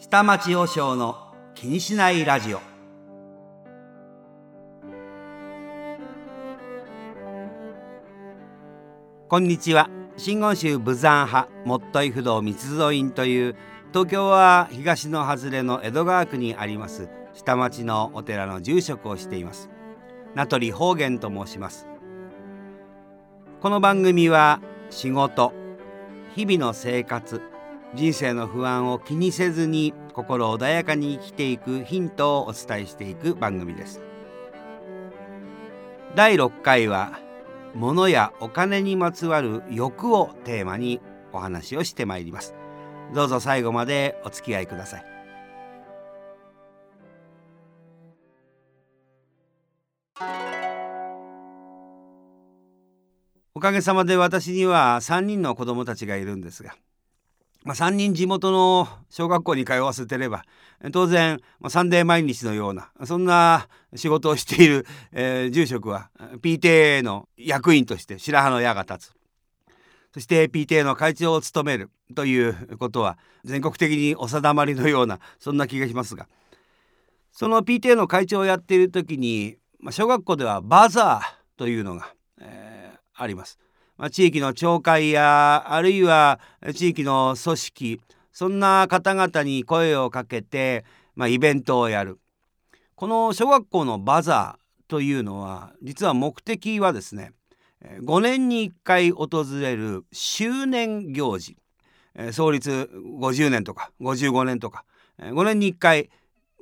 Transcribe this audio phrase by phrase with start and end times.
[0.00, 1.16] 下町和尚の
[1.56, 2.60] 気にしないラジオ。
[9.28, 9.90] こんにちは。
[10.16, 13.56] 真言宗武山派もっとい不動三つ院という
[13.88, 19.68] 東京は東の外れの江戸川区にあります下町のお寺の住職をしています。
[20.36, 21.88] 名取方言と申します。
[23.60, 24.60] この番組は
[24.90, 25.52] 仕事
[26.36, 27.42] 日々の生活
[27.94, 34.02] 人生の不安を気にせずに心穏やかに生きていくヒントをお伝えしていく番組です。
[36.14, 37.18] 第6回は
[37.74, 41.00] 物やお金にまつわる欲をテーマに
[41.32, 42.54] お話をしてまいります。
[43.14, 45.04] どうぞ最後までお付き合いください。
[53.54, 56.76] おかげさまで私には3人の子供たちがいるんですが
[57.68, 60.46] まあ、3人地元の小学校に通わせてれば
[60.90, 61.38] 当然、
[61.68, 66.08] サンデー毎日のようなそんな仕事をしている、えー、住職は
[66.40, 69.12] PTA の役員として白羽の矢が立つ
[70.14, 76.26] そして PTA の会長を務めるということは全国的にお定まりのようなそんな気がしますが
[77.32, 83.58] その PTA の会長をやっている時に、まあ、小学校ではバザーというのが、えー、あります。
[83.98, 86.40] まあ、地域の町会やあるいは
[86.74, 88.00] 地域の組織
[88.32, 90.84] そんな方々に声をかけて、
[91.16, 92.18] まあ、イベントをやる。
[92.94, 97.32] この小学校のバザーというのは実は目的はですね
[97.82, 101.56] 5年に1回訪れる周年行事。
[102.32, 104.84] 創立50年とか55年とか
[105.18, 106.10] 5年に1回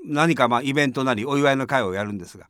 [0.04, 2.48] 何かまあイベントなりお祝いの会をやるんですが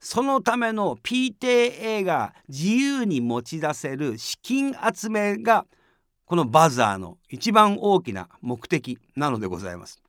[0.00, 5.66] そのための PTA が自由に持ち出せる資金集めが
[6.24, 10.02] このバザーの一番大きな目的なのでございます。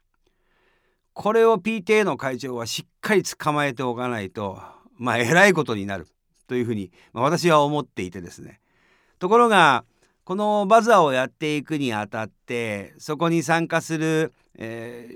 [1.13, 4.59] これを PTA の会長はしっかり捕まえておかないと
[4.97, 6.07] まあえらいことになる
[6.47, 8.61] というふうに、ま、私は思っていてですね
[9.17, 9.83] ところが
[10.23, 15.09] このバザーをやっていくにあたってそこに参加する、え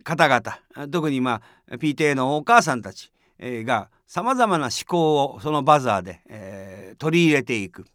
[0.00, 7.86] ー、方々特にまあ PTA のお母さんたちえがさまざまな思考をそのバザーで、えー、取り入れていく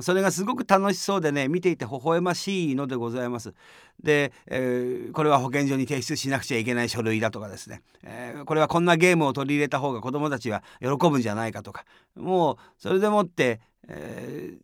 [0.00, 3.54] それがすごく楽しそうでね見ていて微笑ましいのでございます。
[4.02, 14.54] で、えー、これは保健所に提出しなくちゃいけない書類だとかですね、えー、これはこんなゲームを取り入れた方が子どもたちは喜ぶんじゃないかとかもうそれでもって、え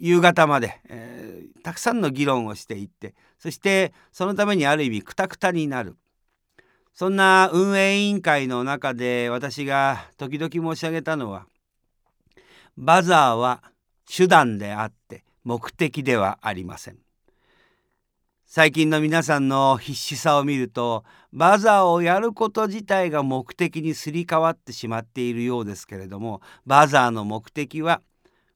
[0.00, 5.96] 夕方まで、えたくさんの議論をしていってそしてそのためにある意味クタクタになる。
[6.94, 11.46] そんな運営委員会の中で私が時々申し上げたのは
[12.76, 13.62] バザーは
[14.06, 16.98] 手段であって目的ではありません。
[18.54, 28.02] 最近の皆さんの必死さを見るとバザーをやること自体が目的にすり替わってしまっているようですけれどもバザーの目的は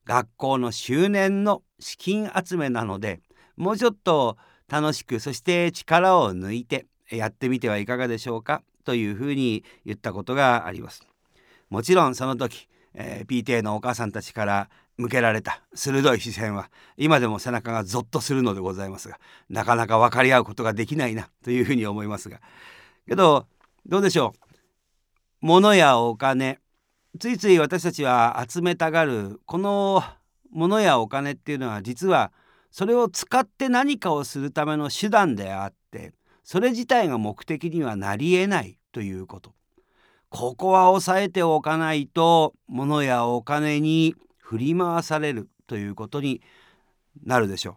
[0.05, 3.21] 学校の周年の資金集めなので
[3.57, 4.37] もうちょっと
[4.69, 8.63] 楽しくそして力を抜いてやってみてはいかがでしょうか？
[8.85, 11.07] というふうに言ったことがあります。
[11.71, 19.19] もちろんその時、えー、PTA のお母さんたちから向けられた鋭い視線は今でも背中がゾッとするのでございますが
[19.51, 22.41] なかなか分かり合うことができないなというふうに思いますが。
[23.07, 23.47] けど
[23.85, 24.33] どうでしょ
[25.43, 25.47] う？
[25.47, 26.61] 物やお金
[27.19, 30.03] ついつい私たちは集めたがるこの
[30.51, 32.33] 物やお金っていうのは実は
[32.71, 35.77] それを使って何かをするための手段であって
[36.47, 39.53] それ自体が目的にはなりえないということ
[40.29, 46.41] ここは押さえておかないと物やお金に振り回されるということに
[47.25, 47.75] なるでしょう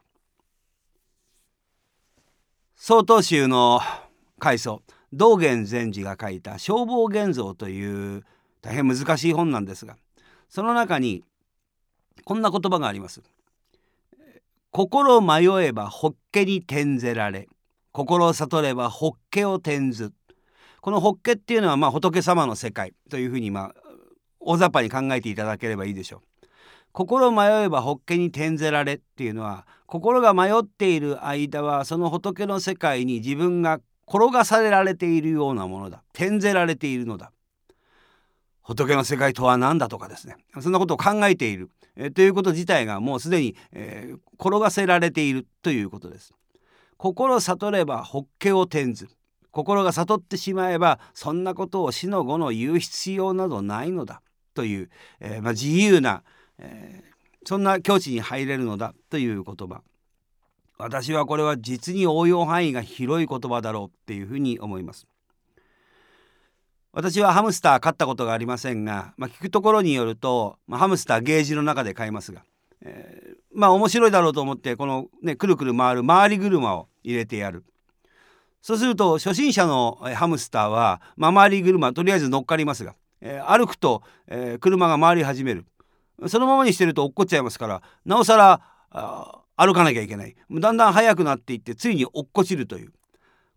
[2.76, 3.82] 曹洞宗の
[4.38, 8.24] 開祖道元禅師が書いた「消防現像」という
[8.62, 9.98] 大変難しい本なんですが
[10.48, 11.24] その中に
[12.24, 13.24] こんな言葉があります。
[14.72, 17.50] 心迷えばホッケに転ぜられ
[17.92, 20.14] 心を悟れば法華を転ず。
[20.82, 22.94] この法華っていうのはまあ仏様の世界。
[23.10, 23.90] というふうにまあ
[24.40, 26.48] 大雑把に考えていただければいいでしょう。
[26.92, 36.04] 心迷えば法華に転ぜられっていうのは心が迷っている間はその仏の世界に自分が転がされられているようなものだ。
[36.14, 37.32] 転ぜられているのだ。
[38.62, 40.36] 仏の世界とは何だとかですね。
[40.62, 46.34] そんなことを考えている、えということ自体がもうすでに、えー、転がせられているということです。
[47.00, 49.08] 心悟れば法華を転ず
[49.52, 54.22] 心が悟ってしまえばそんなことを死の後の言う必要などないのだ。
[54.54, 54.90] という、
[55.22, 56.24] えー、まあ、自由な、
[56.58, 58.94] えー、そんな境地に入れるのだ。
[59.10, 59.82] という言葉。
[60.78, 65.08] 私はこれは実に応用範囲が広い言葉だろうっていうふうに思います。
[66.92, 72.44] 私はハムスター飼ったことがありませんが、まあ、聞くところによると、まあ、ハムスターゲージの中で飼いますが、
[72.82, 77.66] えー、まあ面白いだろうと思ってこのねくるくる回る回り車を入れてやる。
[78.62, 85.66] そうすると初心者のハムスターは、まあ、回り車とりあえず乗っかりますが、えー、歩くと、えー、車が回り始める。
[86.28, 88.62] そのままにしてると落っこっちゃいますからなおさら
[89.56, 90.36] 歩かなきゃいけない。
[90.50, 92.94] だんだん速くなっていってついに落っこちるという。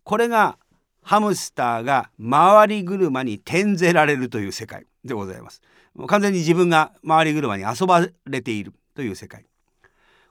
[0.03, 0.57] これが
[1.01, 5.61] ハムスターが回り車に転ぜられるという世界でございます。
[6.07, 8.73] 完全に自分が回り車に遊ばれている。
[8.93, 9.45] という世界。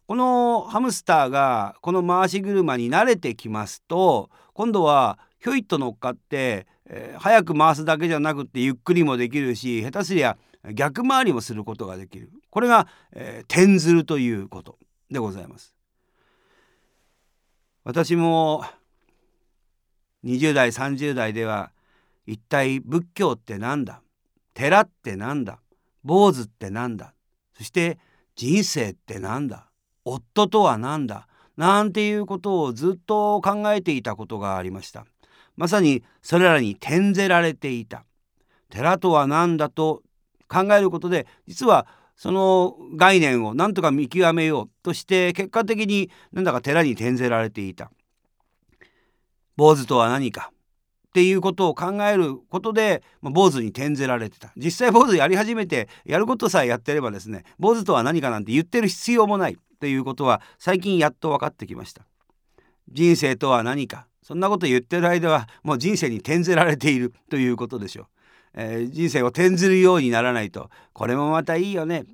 [0.06, 10.36] このハムスターがこの回し車に慣れてきますと今度はひょいっと乗っかって、えー、早く回すだけじゃなくってゆっくりもできるし下手すりゃ
[10.74, 12.30] 逆回りもすることができる。
[12.50, 14.78] これが、えー、転ずるということ
[15.10, 15.74] でございます。
[17.84, 18.64] 私も
[20.24, 21.72] 20代30代では
[22.26, 24.02] 一体仏教って何だ？
[24.54, 25.58] 寺って何だ？
[26.04, 27.14] 坊主って何だ？
[27.56, 27.98] そして
[28.42, 29.68] 人生って何だ？
[30.04, 31.28] 夫とは何だ？
[31.56, 35.06] なんていうことをずっと考えていたことがありました。
[35.56, 38.04] まさにそれらに転ぜられていた。
[38.68, 40.02] 寺とは何だと
[40.48, 41.86] 考えることで実は
[42.16, 47.92] その概念を何とか見極めようとして結果的になんだか寺に転ぜられていた。
[49.56, 50.50] 坊主とは何か？
[51.12, 54.50] っていうことを考えることで、まあ、坊主に転ぜられてた。
[54.56, 62.06] 実際坊主やり始めてやることさえやってればですね坊主とは何かなんて言ってる必要もないということは最近やっと分かってきました。
[62.90, 64.06] 人生とは何か。
[64.22, 68.06] そんなこと言ってる間はもう人生に転ぜられているということでしょう、
[68.54, 72.04] えー、人生を転ずるようにならないとこれもまたいいよね。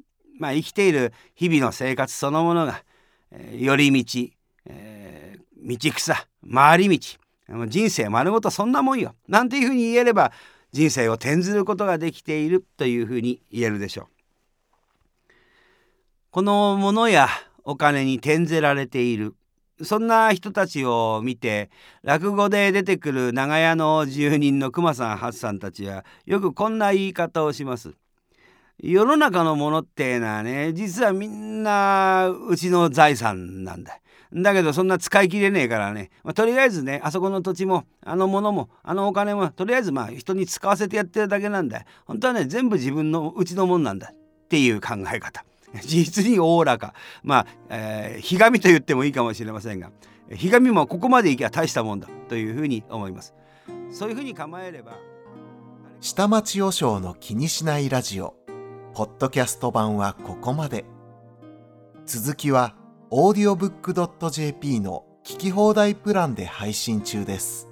[0.41, 2.83] まあ生きている日々の生活そのものが、
[3.31, 4.29] えー、寄り道、
[4.65, 7.28] えー、道草回り道。
[7.69, 10.33] 人生丸ごとそんなもんよなんていうふうに言えれば
[10.73, 14.06] 人生を転ずることができているというふうに言えるでしょう。
[16.31, 17.29] このものや
[17.65, 19.35] お金に転ぜられている
[19.83, 21.71] そんな人たちを見て
[22.03, 27.94] 落語で出てくる長屋の住人の熊さん八さんたちはよくこんな言い方をします。
[28.81, 34.01] 世の中のものってのはね実はみんなうちの財産なんだ。
[34.33, 41.85] だけどそんな使い切れねえからね、まあ、とりあえずねあそこの土地もあのものもあのお金もとりあえずまあ人に使わせてやってるだけなんだ。
[42.05, 44.13] 本当はね全部自分のうちのもんなんだ。
[44.13, 45.45] っていう考え方。
[45.83, 46.95] 実におおらか。
[47.23, 49.91] まあ、えー、ひがみと言ってもいいかもしれませんが。
[50.33, 52.09] ひがみもここまでいけば大したもんだ。
[52.29, 53.35] というふうに思います。
[53.91, 54.93] そういうふうに構えれば
[56.01, 58.48] 下町和尚の気にしないラジオ。
[58.99, 60.85] ポッドキャスト版はここまで
[62.05, 62.75] 続きは
[63.12, 67.69] 「audiobook.jp の聞き放題プランで配信中です。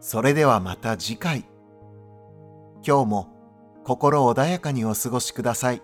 [0.00, 1.44] それではまた次回。
[2.84, 3.28] 今日も
[3.84, 5.82] 心穏やかにお過ごしください。